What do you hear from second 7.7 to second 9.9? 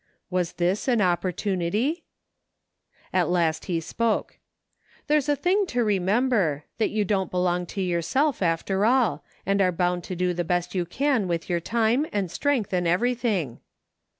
yourself, after all; and are